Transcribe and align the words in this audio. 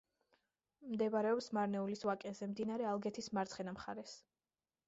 მდებარეობს 0.93 1.49
მარნეულის 1.57 2.03
ვაკეზე, 2.11 2.49
მდინარე 2.55 2.91
ალგეთის 2.95 3.33
მარცხენა 3.39 3.75
მხარეს. 3.79 4.21